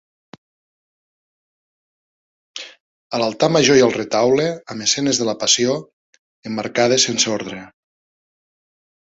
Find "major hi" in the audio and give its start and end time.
3.57-3.85